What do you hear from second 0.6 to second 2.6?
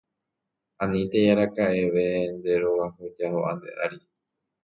Anitéi araka'eve nde